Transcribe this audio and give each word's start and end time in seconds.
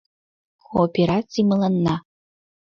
Коопераций 0.65 1.47
мыланна 1.51 1.95